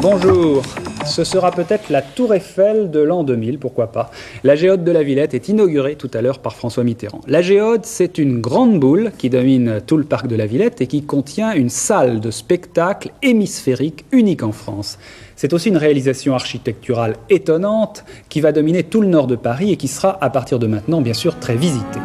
[0.00, 0.62] Bonjour.
[1.06, 4.10] Ce sera peut-être la tour Eiffel de l'an 2000, pourquoi pas.
[4.44, 7.20] La géode de la Villette est inaugurée tout à l'heure par François Mitterrand.
[7.26, 10.86] La géode, c'est une grande boule qui domine tout le parc de la Villette et
[10.86, 14.98] qui contient une salle de spectacle hémisphérique unique en France.
[15.34, 19.76] C'est aussi une réalisation architecturale étonnante qui va dominer tout le nord de Paris et
[19.76, 22.00] qui sera à partir de maintenant bien sûr très visitée.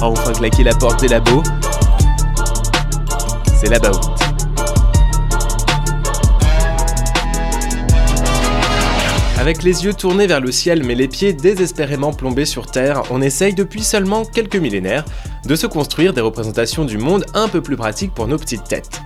[0.00, 1.42] Enfin claquer la porte des labos.
[3.54, 3.92] C'est là-bas.
[9.38, 13.22] Avec les yeux tournés vers le ciel mais les pieds désespérément plombés sur Terre, on
[13.22, 15.04] essaye depuis seulement quelques millénaires
[15.44, 19.00] de se construire des représentations du monde un peu plus pratiques pour nos petites têtes.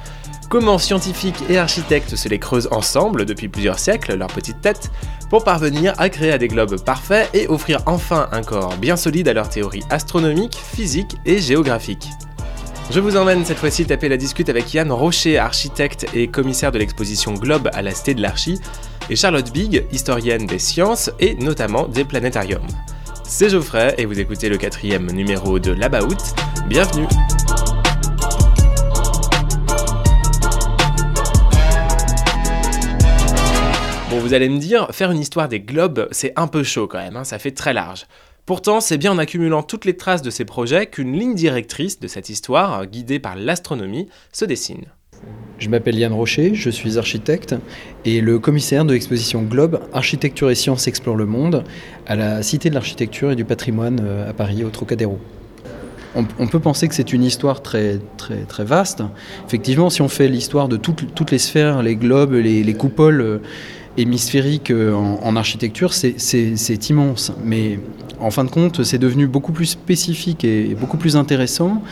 [0.49, 4.91] Comment scientifiques et architectes se les creusent ensemble depuis plusieurs siècles, leurs petites têtes,
[5.31, 9.33] pour parvenir à créer des globes parfaits et offrir enfin un corps bien solide à
[9.33, 12.09] leurs théories astronomiques, physiques et géographiques.
[12.91, 16.79] Je vous emmène cette fois-ci taper la discute avec Yann Rocher, architecte et commissaire de
[16.79, 18.59] l'exposition Globe à la Cité de l'Archi,
[19.09, 22.67] et Charlotte Big, historienne des sciences et notamment des planétariums.
[23.25, 26.19] C'est Geoffrey et vous écoutez le quatrième numéro de L'Abaout.
[26.69, 27.07] Bienvenue!
[34.31, 37.17] Vous allez me dire, faire une histoire des globes, c'est un peu chaud quand même,
[37.17, 38.07] hein, ça fait très large.
[38.47, 42.07] Pourtant, c'est bien en accumulant toutes les traces de ces projets qu'une ligne directrice de
[42.07, 44.85] cette histoire, guidée par l'astronomie, se dessine.
[45.59, 47.57] Je m'appelle Yann Rocher, je suis architecte
[48.05, 51.65] et le commissaire de l'exposition Globe Architecture et Sciences explorent le monde
[52.07, 55.19] à la Cité de l'Architecture et du Patrimoine euh, à Paris, au Trocadéro.
[56.17, 59.01] On, peut penser que c'est une histoire très, très, très vaste.
[59.47, 63.39] Effectivement, si on fait l'histoire de toutes, les sphères, les globes, les, les coupoles, euh,
[63.97, 67.33] hémisphérique euh, en, architecture, c'est immense.
[67.45, 67.79] Mais
[68.21, 71.83] en fin de compte, c'est devenu beaucoup plus spécifique et beaucoup plus intéressant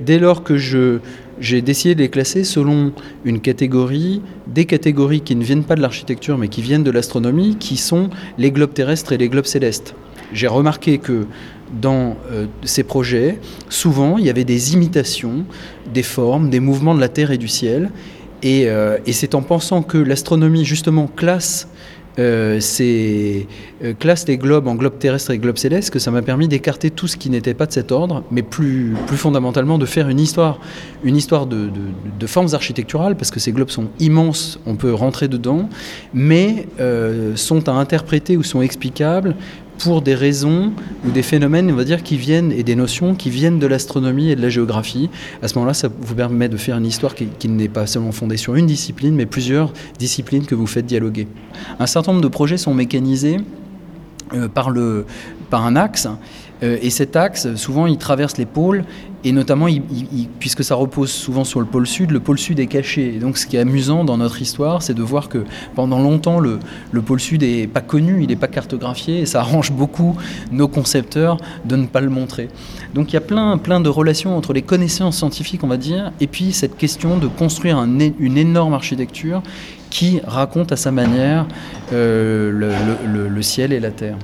[0.00, 2.92] dès lors que j'ai décidé de les classer selon
[3.24, 7.56] une catégorie, des catégories qui ne viennent pas de l'architecture mais qui viennent de l'astronomie,
[7.56, 9.94] qui sont les globes terrestres et les globes célestes.
[10.32, 11.26] J'ai remarqué que
[11.80, 13.38] dans euh, ces projets,
[13.68, 15.44] souvent, il y avait des imitations
[15.92, 17.90] des formes, des mouvements de la Terre et du ciel,
[18.44, 21.68] euh, et, c'est en pensant que l'astronomie, justement, classe,
[22.18, 23.44] euh, euh,
[23.98, 27.08] classe les globes en globes terrestres et globes célestes que ça m'a permis d'écarter tout
[27.08, 30.60] ce qui n'était pas de cet ordre, mais plus, plus fondamentalement de faire une histoire,
[31.04, 31.70] une histoire de,
[32.18, 35.70] de, formes architecturales, parce que ces globes sont immenses, on peut rentrer dedans,
[36.12, 36.66] mais
[37.36, 39.34] sont à interpréter ou sont explicables
[39.78, 40.72] pour des raisons
[41.06, 44.30] ou des phénomènes, on va dire, qui viennent, et des notions qui viennent de l'astronomie
[44.30, 45.10] et de la géographie.
[45.42, 48.36] À ce moment-là, ça vous permet de faire une histoire qui, n'est pas seulement fondée
[48.36, 51.26] sur une discipline, mais plusieurs disciplines que vous faites dialoguer.
[51.78, 53.38] Un certain nombre de projets sont mécanisés
[54.54, 55.06] par, le,
[55.50, 56.08] par un axe,
[56.62, 58.84] euh, et cet axe, souvent, il traverse les pôles,
[59.24, 59.66] et notamment,
[60.40, 63.14] puisque ça repose souvent sur le pôle sud, le pôle sud est caché.
[63.14, 65.44] Et donc, ce qui est amusant dans notre histoire, c'est de voir que
[65.74, 66.58] pendant longtemps, le,
[66.90, 70.16] le pôle sud n'est pas connu, il n'est pas cartographié, et ça arrange beaucoup
[70.50, 72.48] nos concepteurs de ne pas le montrer.
[72.94, 76.12] Donc, il y a plein, plein de relations entre les connaissances scientifiques, on va dire,
[76.20, 79.42] et puis cette question de construire un, une énorme architecture
[79.92, 81.46] qui raconte à sa manière
[81.92, 84.16] euh, le, ciel et la terre.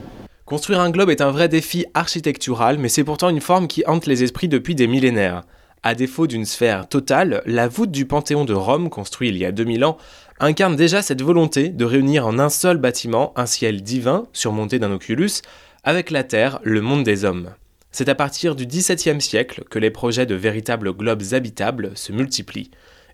[0.46, 4.06] Construire un globe est un vrai défi architectural, mais c'est pourtant une forme qui hante
[4.06, 5.42] les esprits depuis des millénaires.
[5.82, 9.52] À défaut d'une sphère totale, la voûte du Panthéon de Rome, construit il y a
[9.52, 9.98] 2000 ans,
[10.40, 14.90] incarne déjà cette volonté de réunir en un seul bâtiment un ciel divin, surmonté d'un
[14.90, 15.42] oculus,
[15.84, 17.50] avec la Terre, le monde des hommes.
[17.92, 22.70] C'est à partir du XVIIe siècle que les projets de véritables globes habitables se multiplient.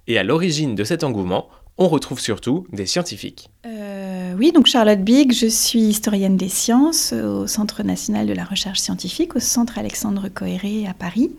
[0.06, 3.50] Et à l'origine de cet engouement, on retrouve surtout des scientifiques.
[3.66, 8.44] Euh, oui, donc Charlotte Big, je suis historienne des sciences au Centre national de la
[8.44, 11.32] recherche scientifique, au Centre Alexandre Coéré à Paris.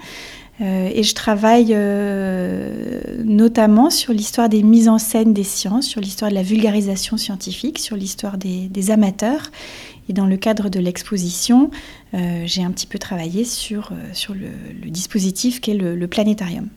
[0.62, 6.02] Euh, et je travaille euh, notamment sur l'histoire des mises en scène des sciences, sur
[6.02, 9.52] l'histoire de la vulgarisation scientifique, sur l'histoire des, amateurs.
[10.08, 11.72] Et dans le cadre de l'exposition,
[12.14, 16.70] j'ai un petit peu travaillé sur, sur le, dispositif qu'est le planétarium.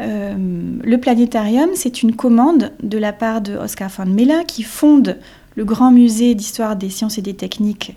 [0.00, 0.34] Euh,
[0.82, 5.18] le planétarium, c'est une commande de la part de Oscar von Mela qui fonde
[5.56, 7.96] le grand musée d'histoire des sciences et des techniques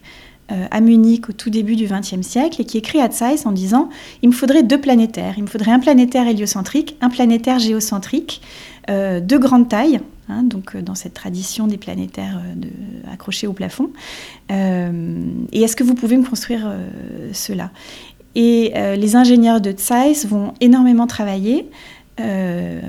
[0.51, 3.51] euh, à Munich au tout début du XXe siècle et qui écrit à Zeiss en
[3.51, 3.89] disant
[4.21, 8.41] il me faudrait deux planétaires, il me faudrait un planétaire héliocentrique, un planétaire géocentrique
[8.89, 12.41] euh, de grande taille, hein, donc dans cette tradition des planétaires
[13.11, 13.89] accrochés au plafond.
[14.50, 16.71] et est-ce que vous pouvez me construire
[17.33, 17.71] cela?
[18.39, 21.69] Et les ingénieurs de Zeiss vont énormément travailler
[22.19, 22.80] euh,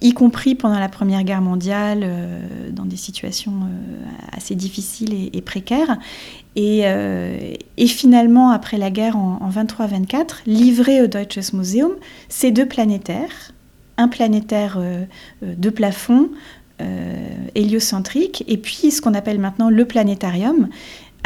[0.00, 3.52] y compris pendant la Première Guerre mondiale, euh, dans des situations
[4.32, 5.98] assez difficiles et, précaires.
[6.54, 6.84] Et,
[7.86, 11.92] finalement, après la guerre en, en 23-24, livré au Deutsches Museum
[12.28, 13.52] ces deux planétaires,
[13.98, 14.78] un planétaire
[15.42, 16.30] de plafond
[17.54, 20.68] héliocentrique, et puis ce qu'on appelle maintenant le planétarium,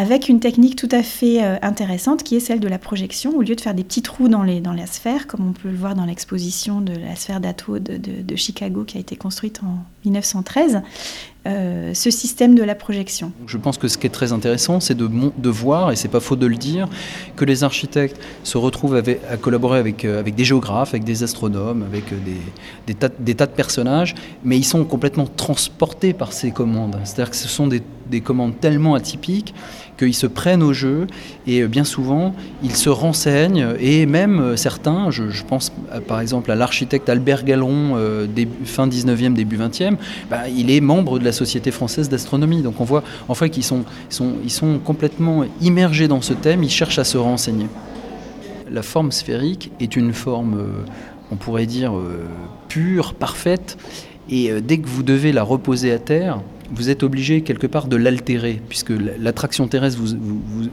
[0.01, 3.37] avec une technique tout à fait euh, intéressante qui est celle de la projection.
[3.37, 5.69] Au lieu de faire des petits trous dans, les, dans la sphère, comme on peut
[5.69, 9.85] le voir dans l'exposition de la sphère d'Atto de, Chicago qui a été construite en
[10.07, 10.81] 1913,
[11.47, 13.33] euh, ce système de la projection.
[13.47, 16.37] Je pense que ce qui est très intéressant, c'est de, voir, et c'est pas faux
[16.37, 16.89] de le dire,
[17.37, 21.83] que les architectes se retrouvent à collaborer avec, euh, avec des géographes, avec des astronomes,
[21.83, 22.39] avec des,
[22.87, 24.15] des, tas, des tas de personnages,
[24.45, 26.99] mais ils sont complètement transportés par ces commandes.
[27.05, 29.55] C'est-à-dire que ce sont des, des commandes tellement atypiques
[30.01, 31.07] qu'ils se prennent au jeu
[31.47, 35.73] et euh, bien souvent ils se renseignent et même euh, certains, je, pense
[36.09, 38.27] par exemple à l'architecte Albert Galleron, euh,
[38.65, 39.97] fin 19e, début 20e,
[40.31, 42.63] bah, il est membre de la Société française d'astronomie.
[42.63, 46.65] Donc on voit en fait qu'ils sont, sont, ils sont complètement immergés dans ce thème,
[46.65, 47.67] ils cherchent à se renseigner.
[48.71, 50.65] La forme sphérique est une forme,
[51.33, 51.93] on pourrait dire,
[52.69, 53.77] pure, parfaite,
[54.31, 56.41] et dès que vous devez la reposer à terre,
[56.73, 60.17] vous êtes obligé quelque part de l'altérer, puisque l'attraction terrestre vous,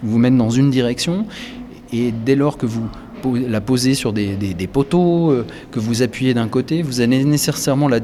[0.02, 1.26] vous, mène dans une direction,
[1.94, 2.90] et dès lors que vous
[3.24, 8.00] la posez sur des, poteaux, euh, que vous appuyez d'un côté, vous allez nécessairement la,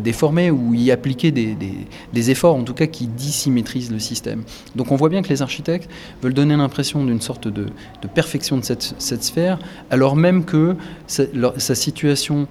[0.00, 4.42] déformer ou y appliquer des, efforts, en tout cas qui dissymétrisent le système.
[4.76, 5.90] Donc on voit bien que les architectes
[6.22, 7.66] veulent donner l'impression d'une sorte de,
[8.14, 9.58] perfection de cette, sphère,
[9.90, 12.46] alors même que sa situation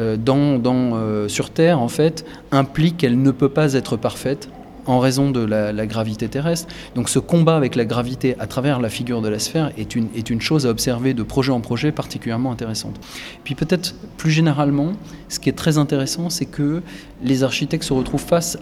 [0.00, 4.48] euh, dans, euh, sur Terre, en fait, implique qu'elle ne peut pas être parfaite
[4.86, 6.68] en raison de la, gravité terrestre.
[6.94, 10.06] Donc ce combat avec la gravité à travers la figure de la sphère est une,
[10.14, 12.94] est une chose à observer de projet en projet particulièrement intéressante.
[13.42, 14.92] Puis peut-être plus généralement,
[15.28, 16.82] ce qui est très intéressant, c'est que
[17.20, 18.58] les architectes se retrouvent face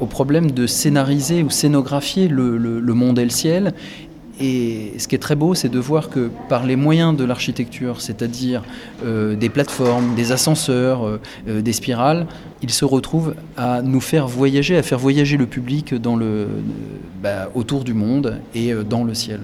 [0.00, 3.74] au problème de scénariser ou scénographier le monde et le ciel
[4.40, 8.00] et ce qui est très beau, c'est de voir que par les moyens de l'architecture,
[8.00, 8.62] c'est-à-dire
[9.04, 12.26] euh, des plateformes, des ascenseurs, euh, euh, des spirales,
[12.62, 15.94] ils se retrouvent à nous faire voyager, à faire voyager le public
[17.22, 19.40] bah, autour du monde et dans le ciel.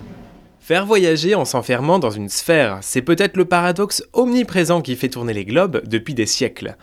[0.61, 5.35] Faire voyager en s'enfermant dans une sphère, c'est peut-être le paradoxe omniprésent qui fait tourner
[5.35, 6.76] les globes depuis des siècles.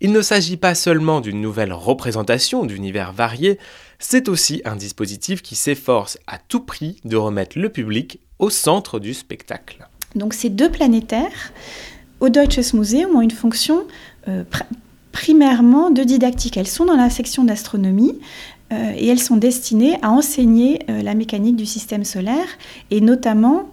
[0.00, 3.58] Il ne s'agit pas seulement d'une nouvelle représentation d'univers variés,
[3.98, 8.98] c'est aussi un dispositif qui s'efforce à tout prix de remettre le public au centre
[8.98, 9.88] du spectacle.
[10.14, 11.52] Donc ces deux planétaires
[12.20, 13.84] au Deutsches Museum ont une fonction
[14.28, 14.44] euh,
[15.12, 16.56] primairement de didactique.
[16.56, 18.18] Elles sont dans la section d'astronomie
[18.72, 22.46] euh, et elles sont destinées à enseigner euh, la mécanique du système solaire
[22.90, 23.68] et notamment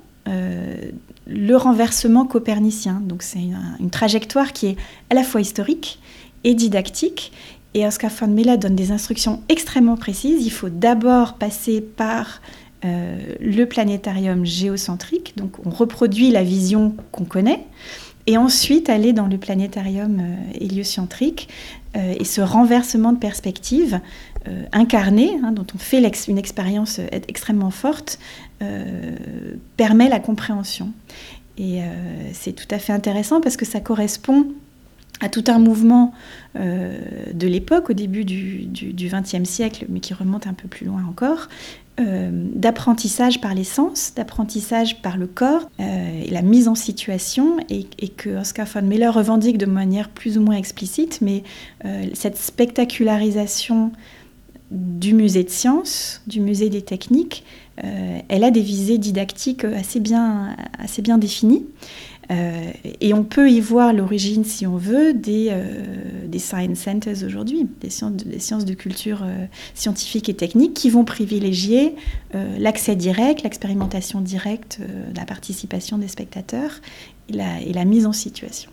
[1.27, 3.01] le renversement copernicien.
[3.03, 4.77] Donc c'est une, trajectoire qui est
[5.09, 5.99] à la fois historique
[6.43, 7.31] et didactique
[7.73, 10.45] et Oscar von Mela donne des instructions extrêmement précises.
[10.45, 12.41] Il faut d'abord passer par
[12.85, 17.65] euh, le planétarium géocentrique, donc on reproduit la vision qu'on connaît,
[18.27, 21.49] et ensuite aller dans le planétarium euh, héliocentrique
[21.95, 23.99] euh, et ce renversement de perspective
[24.73, 26.99] incarné, hein, dont on fait une expérience
[27.29, 28.19] extrêmement forte,
[29.77, 30.91] permet la compréhension.
[31.57, 31.79] Et
[32.33, 34.47] c'est tout à fait intéressant parce que ça correspond
[35.19, 36.13] à tout un mouvement
[36.55, 36.97] euh,
[37.33, 38.69] de l'époque, au début du
[39.07, 41.49] XXe siècle, mais qui remonte un peu plus loin encore,
[41.99, 47.57] euh, d'apprentissage par les sens, d'apprentissage par le corps euh, et la mise en situation,
[47.69, 51.43] et, que Oscar von Meller revendique de manière plus ou moins explicite, mais
[52.13, 53.91] cette spectacularisation
[54.71, 57.43] du musée de sciences, du musée des techniques,
[57.77, 61.65] elle a des visées didactiques assez bien, assez bien définies.
[62.31, 67.67] Euh, et on peut y voir l'origine, si on veut, des, euh, science centers aujourd'hui,
[67.81, 71.95] des sciences, de culture euh, scientifique et technique qui vont privilégier
[72.57, 74.79] l'accès direct, l'expérimentation directe,
[75.15, 76.81] la participation des spectateurs
[77.29, 78.71] et la, et mise en situation.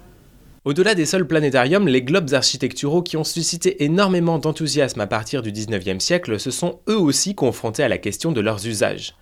[0.64, 5.52] Au-delà des seuls planétariums, les globes architecturaux qui ont suscité énormément d'enthousiasme à partir du
[5.52, 9.14] 19e siècle se sont eux aussi confrontés à la question de leurs usages.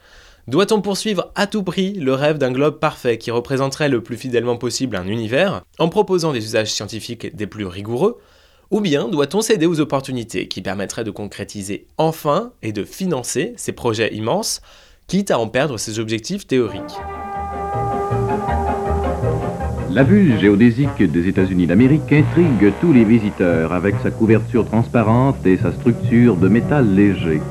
[0.49, 4.57] Doit-on poursuivre à tout prix le rêve d'un globe parfait qui représenterait le plus fidèlement
[4.57, 8.17] possible un univers, en proposant des usages scientifiques des plus rigoureux?
[8.71, 13.73] Ou bien doit-on céder aux opportunités qui permettraient de concrétiser enfin et de financer ces
[13.73, 14.62] projets immenses,
[15.07, 16.97] quitte à en perdre ses objectifs théoriques?
[19.93, 25.59] La vue géodésique des États-Unis d'Amérique intrigue tous les visiteurs avec sa couverture transparente et
[25.59, 27.43] sa structure de métal léger.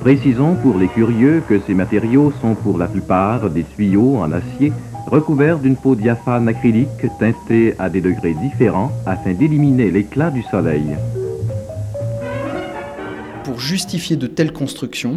[0.00, 4.72] Précisons pour les curieux que ces matériaux sont pour la plupart des tuyaux en acier
[5.06, 6.88] recouvert d'une peau diaphane acrylique
[7.18, 10.96] teintée à des degrés différents afin d'éliminer l'éclat du soleil.
[13.44, 15.16] Pour justifier de telles constructions,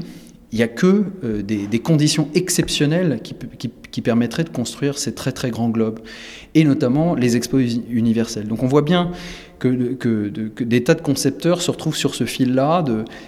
[0.54, 5.50] il n'y a que euh, des, conditions exceptionnelles qui, permettraient de construire ces très très
[5.50, 6.00] grands globes,
[6.54, 8.48] et notamment les expos universels.
[8.48, 9.12] Donc on voit bien
[9.58, 10.28] que,
[10.64, 12.84] des tas de concepteurs se retrouvent sur ce fil-là.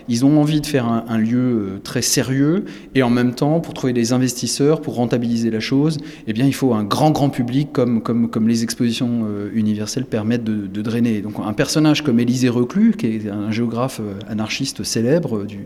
[0.07, 3.73] ils ont envie de faire un, lieu euh, très sérieux et en même temps, pour
[3.73, 7.69] trouver des investisseurs, pour rentabiliser la chose, eh bien, il faut un grand, grand public
[7.71, 11.21] comme, comme, les expositions euh, universelles permettent de, drainer.
[11.21, 15.65] Donc un personnage comme Élisée Reclus, qui est un géographe anarchiste célèbre du,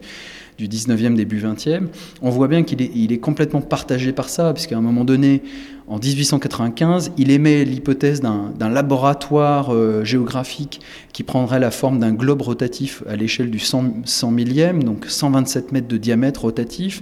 [0.60, 1.88] du 19e, début 20e,
[2.22, 5.42] on voit bien qu'il est, complètement partagé par ça, puisqu'à un moment donné,
[5.88, 10.82] en 1895, il émet l'hypothèse d'un laboratoire euh, géographique
[11.14, 15.72] qui prendrait la forme d'un globe rotatif à l'échelle du 100, 100 millième, donc 127
[15.72, 17.02] mètres de diamètre rotatif,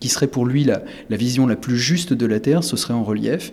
[0.00, 3.04] qui serait pour lui la, vision la plus juste de la Terre, ce serait en
[3.04, 3.52] relief.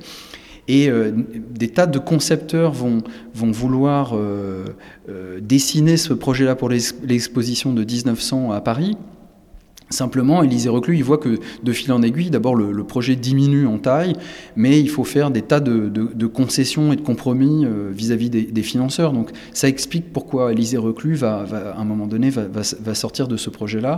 [0.68, 1.12] Et euh,
[1.52, 3.04] des tas de concepteurs vont,
[3.36, 4.66] vont vouloir euh,
[5.42, 8.98] dessiner ce projet-là pour l'exposition de 1900 à Paris.
[9.90, 13.78] Simplement, Élisée Reclus, il voit que de fil en aiguille, d'abord le, projet diminue en
[13.78, 14.14] taille,
[14.56, 19.14] mais il faut faire des tas de, concessions et de compromis euh, vis-à-vis des, financeurs.
[19.14, 23.50] Donc ça explique pourquoi Élisée Reclus, va, à un moment donné, va, sortir de ce
[23.50, 23.98] projet-là,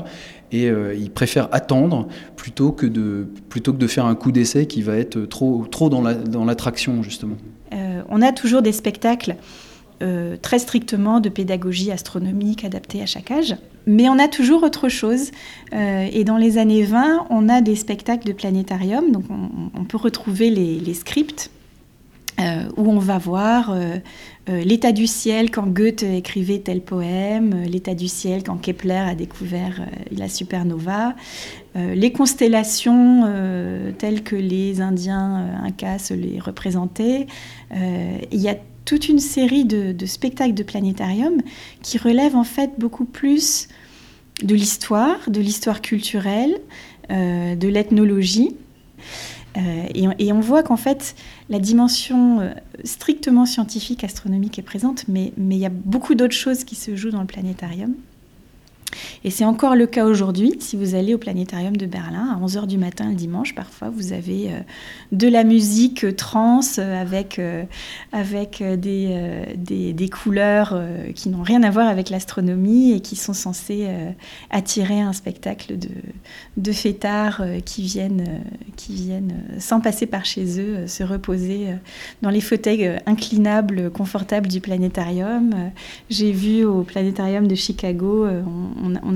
[0.51, 4.65] et euh, il préfère attendre plutôt que de, plutôt que de faire un coup d'essai
[4.65, 7.37] qui va être trop, trop dans l'attraction, justement.
[7.73, 9.35] Euh, on a toujours des spectacles
[10.01, 13.55] euh, très strictement de pédagogie astronomique adaptée à chaque âge.
[13.85, 15.31] Mais on a toujours autre chose.
[15.71, 19.11] Euh, et dans les années 20, on a des spectacles de planétarium.
[19.11, 21.49] Donc on, peut retrouver les, scripts
[22.41, 23.73] euh, où on va voir
[24.47, 29.87] l'état du ciel quand Goethe écrivait tel poème, l'état du ciel quand Kepler a découvert
[30.11, 31.15] la supernova,
[31.75, 33.23] les constellations
[33.97, 37.27] telles que les Indiens incas les représentaient.
[37.71, 41.41] Il y a toute une série de, spectacles de planétarium
[41.81, 43.67] qui relèvent en fait beaucoup plus
[44.43, 46.57] de l'histoire, de l'histoire culturelle,
[47.11, 48.55] euh, de l'ethnologie.
[49.57, 51.15] Euh, et, on voit qu'en fait,
[51.49, 52.51] la dimension euh,
[52.83, 57.11] strictement scientifique, astronomique est présente, mais il y a beaucoup d'autres choses qui se jouent
[57.11, 57.93] dans le planétarium.
[59.23, 60.53] Et c'est encore le cas aujourd'hui.
[60.59, 64.13] Si vous allez au planétarium de Berlin à 11h du matin le dimanche, parfois vous
[64.13, 64.59] avez euh,
[65.11, 67.41] de la musique euh, trans euh, avec,
[68.11, 70.79] avec des, des, couleurs
[71.15, 73.87] qui n'ont rien à voir avec l'astronomie et qui sont censées
[74.49, 75.89] attirer un spectacle de,
[76.57, 78.41] de fêtards qui, viennent,
[78.75, 81.67] qui viennent, sans passer par chez eux, se reposer
[82.21, 85.71] dans les fauteuils inclinables, confortables du planétarium.
[86.09, 88.27] J'ai vu au planétarium de Chicago,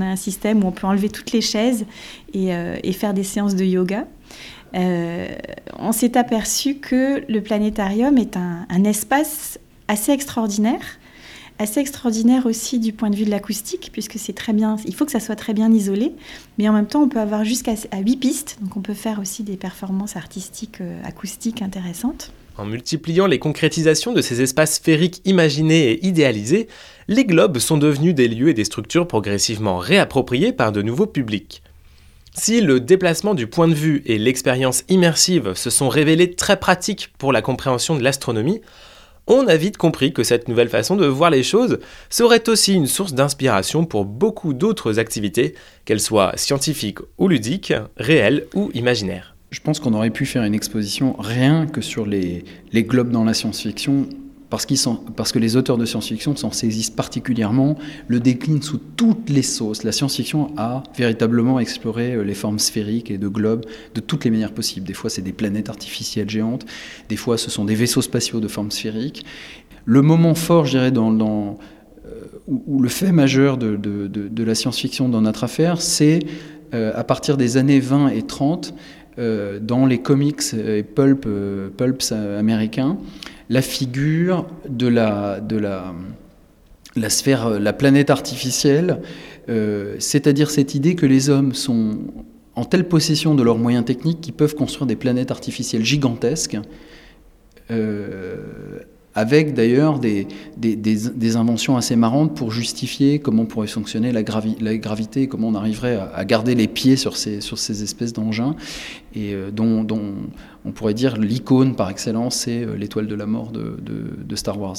[0.00, 1.86] a un système où on peut enlever toutes les chaises
[2.32, 4.06] et, euh, faire des séances de yoga.
[4.74, 5.28] Euh,
[5.78, 10.98] on s'est aperçu que le planétarium est un, espace assez extraordinaire,
[11.60, 15.04] assez extraordinaire aussi du point de vue de l'acoustique, puisque c'est très bien, il faut
[15.04, 16.12] que ça soit très bien isolé,
[16.58, 19.42] mais en même temps on peut avoir jusqu'à 8 pistes, donc on peut faire aussi
[19.42, 22.32] des performances artistiques euh, acoustiques intéressantes.
[22.56, 26.66] En multipliant les concrétisations de ces espaces sphériques imaginés et idéalisés,
[27.08, 31.62] les globes sont devenus des lieux et des structures progressivement réappropriés par de nouveaux publics.
[32.34, 37.12] Si le déplacement du point de vue et l'expérience immersive se sont révélés très pratiques
[37.18, 38.60] pour la compréhension de l'astronomie,
[39.26, 42.86] on a vite compris que cette nouvelle façon de voir les choses serait aussi une
[42.86, 49.36] source d'inspiration pour beaucoup d'autres activités, qu'elles soient scientifiques ou ludiques, réelles ou imaginaires.
[49.50, 53.34] Je pense qu'on aurait pu faire une exposition rien que sur les, globes dans la
[53.34, 54.08] science-fiction,
[54.50, 57.78] parce, que les auteurs de science-fiction s'en saisissent particulièrement,
[58.08, 59.84] le déclinent sous toutes les sauces.
[59.84, 63.64] La science-fiction a véritablement exploré euh, les formes sphériques et de globes
[63.94, 64.86] de toutes les manières possibles.
[64.86, 66.66] Des fois, c'est des planètes artificielles géantes,
[67.08, 69.24] des fois, ce sont des vaisseaux spatiaux de forme sphérique.
[69.84, 71.58] Le moment fort, je dirais, dans,
[72.06, 76.20] euh, le fait majeur de, de, la science-fiction dans notre affaire, c'est
[76.74, 78.74] euh, à partir des années 20 et 30,
[79.18, 81.26] euh, dans les comics et pulp,
[81.76, 82.98] pulps américains
[83.50, 89.02] la figure de la, de la, sphère, la planète artificielle,
[89.48, 91.98] euh, c'est-à-dire cette idée que les hommes sont
[92.54, 96.58] en telle possession de leurs moyens techniques qu'ils peuvent construire des planètes artificielles gigantesques
[99.14, 100.26] avec d'ailleurs des,
[100.56, 106.24] des, inventions assez marrantes pour justifier comment pourrait fonctionner la, gravité, comment on arriverait à,
[106.24, 108.54] garder les pieds sur ces, sur ces espèces d'engins,
[109.14, 110.14] et euh, dont, dont,
[110.64, 114.60] on pourrait dire l'icône par excellence, c'est euh, l'étoile de la mort de, de Star
[114.60, 114.76] Wars.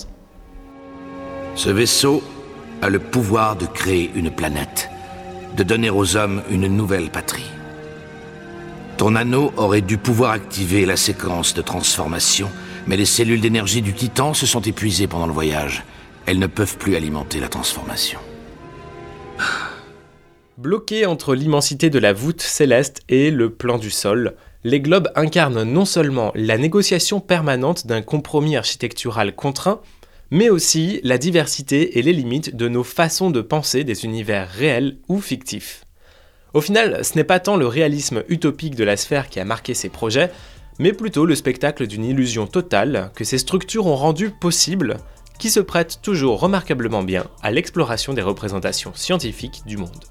[1.55, 2.23] Ce vaisseau
[2.81, 4.89] a le pouvoir de créer une planète,
[5.57, 7.51] de donner aux hommes une nouvelle patrie.
[8.97, 12.49] Ton anneau aurait dû pouvoir activer la séquence de transformation,
[12.87, 15.83] mais les cellules d'énergie du Titan se sont épuisées pendant le voyage.
[16.25, 18.19] Elles ne peuvent plus alimenter la transformation.
[20.57, 25.63] Bloqués entre l'immensité de la voûte céleste et le plan du sol, les globes incarnent
[25.63, 29.81] non seulement la négociation permanente d'un compromis architectural contraint,
[30.29, 34.97] mais aussi la diversité et les limites de nos façons de penser des univers réels
[35.07, 35.83] ou fictifs.
[36.53, 39.73] Au final, ce n'est pas tant le réalisme utopique de la sphère qui a marqué
[39.73, 40.31] ces projets,
[40.81, 44.97] mais plutôt le spectacle d'une illusion totale que ces structures ont rendu possible,
[45.37, 50.05] qui se prête toujours remarquablement bien à l'exploration des représentations scientifiques du monde.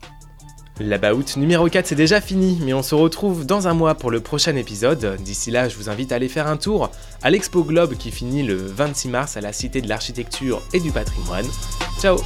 [0.79, 4.21] L'about numéro 4 c'est déjà fini, mais on se retrouve dans un mois pour le
[4.21, 5.17] prochain épisode.
[5.21, 8.45] D'ici là, je vous invite à aller faire un tour à l'Expo Globe qui finit
[8.45, 11.47] le 26 mars à la Cité de l'Architecture et du Patrimoine.
[12.00, 12.17] Ciao